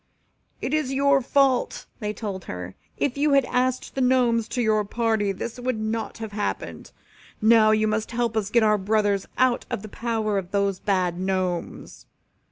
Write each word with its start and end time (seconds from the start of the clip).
"It 0.63 0.73
is 0.73 0.89
all 0.89 0.95
your 0.95 1.21
fault," 1.21 1.85
they 1.99 2.11
told 2.11 2.45
her. 2.45 2.73
"If 2.97 3.19
you 3.19 3.33
had 3.33 3.45
asked 3.45 3.93
the 3.93 4.01
Gnomes 4.01 4.47
to 4.47 4.59
your 4.59 4.83
party 4.83 5.31
this 5.31 5.59
would 5.59 5.79
not 5.79 6.17
have 6.17 6.31
happened. 6.31 6.91
Now 7.39 7.69
you 7.69 7.87
must 7.87 8.09
help 8.09 8.35
us 8.35 8.47
to 8.47 8.53
get 8.53 8.63
our 8.63 8.79
brothers 8.79 9.27
out 9.37 9.67
of 9.69 9.83
the 9.83 9.89
power 9.89 10.39
of 10.39 10.49
those 10.49 10.79
bad 10.79 11.19
Gnomes. 11.19 12.07